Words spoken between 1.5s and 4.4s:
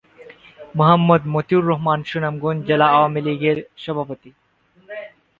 রহমান সুনামগঞ্জ জেলা আওয়ামী লীগের সভাপতি।